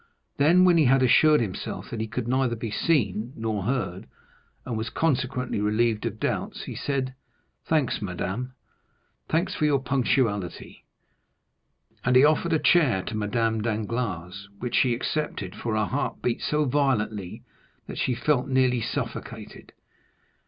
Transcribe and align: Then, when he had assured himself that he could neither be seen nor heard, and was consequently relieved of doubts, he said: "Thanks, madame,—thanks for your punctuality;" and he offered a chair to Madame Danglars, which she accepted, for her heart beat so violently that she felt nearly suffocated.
Then, 0.37 0.65
when 0.65 0.77
he 0.79 0.85
had 0.85 1.03
assured 1.03 1.41
himself 1.41 1.91
that 1.91 2.01
he 2.01 2.07
could 2.07 2.27
neither 2.27 2.55
be 2.55 2.71
seen 2.71 3.33
nor 3.35 3.61
heard, 3.65 4.07
and 4.65 4.75
was 4.75 4.89
consequently 4.89 5.61
relieved 5.61 6.07
of 6.07 6.19
doubts, 6.19 6.63
he 6.63 6.73
said: 6.73 7.13
"Thanks, 7.67 8.01
madame,—thanks 8.01 9.53
for 9.53 9.65
your 9.65 9.77
punctuality;" 9.79 10.85
and 12.03 12.15
he 12.15 12.25
offered 12.25 12.53
a 12.53 12.57
chair 12.57 13.03
to 13.03 13.15
Madame 13.15 13.61
Danglars, 13.61 14.49
which 14.57 14.73
she 14.73 14.95
accepted, 14.95 15.55
for 15.55 15.75
her 15.77 15.85
heart 15.85 16.19
beat 16.23 16.41
so 16.41 16.65
violently 16.65 17.43
that 17.85 17.99
she 17.99 18.15
felt 18.15 18.47
nearly 18.47 18.81
suffocated. 18.81 19.71